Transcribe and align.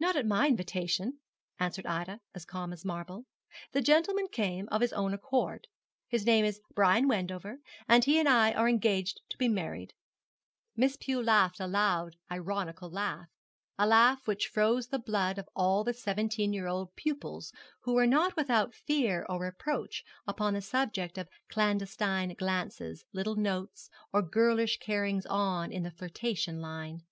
'Not 0.00 0.16
at 0.16 0.26
my 0.26 0.48
invitation,' 0.48 1.20
answered 1.60 1.86
Ida, 1.86 2.18
as 2.34 2.44
calm 2.44 2.72
as 2.72 2.84
marble 2.84 3.24
'The 3.70 3.82
gentleman 3.82 4.26
came 4.26 4.68
of 4.72 4.80
his 4.80 4.92
own 4.92 5.14
accord. 5.14 5.68
His 6.08 6.26
name 6.26 6.44
is 6.44 6.60
Brian 6.74 7.06
Wendover, 7.06 7.60
and 7.86 8.02
he 8.04 8.18
and 8.18 8.28
I 8.28 8.50
are 8.52 8.68
engaged 8.68 9.20
to 9.28 9.36
be 9.38 9.46
married.' 9.48 9.94
Miss 10.74 10.96
Pew 10.96 11.22
laughed 11.22 11.60
a 11.60 11.68
loud 11.68 12.16
ironical 12.28 12.90
laugh, 12.90 13.28
a 13.78 13.86
laugh 13.86 14.26
which 14.26 14.48
froze 14.48 14.88
the 14.88 14.98
blood 14.98 15.38
of 15.38 15.48
all 15.54 15.84
the 15.84 15.94
seventeen 15.94 16.52
year 16.52 16.66
old 16.66 16.96
pupils 16.96 17.52
who 17.82 17.94
were 17.94 18.08
not 18.08 18.34
without 18.34 18.74
fear 18.74 19.24
or 19.28 19.38
reproach 19.38 20.02
upon 20.26 20.54
the 20.54 20.62
subject 20.62 21.16
of 21.16 21.28
clandestine 21.48 22.34
glances, 22.34 23.04
little 23.12 23.36
notes, 23.36 23.88
or 24.12 24.20
girlish 24.20 24.78
carryings 24.80 25.26
on 25.26 25.70
in 25.70 25.84
the 25.84 25.92
flirtation 25.92 26.58
line. 26.60 27.02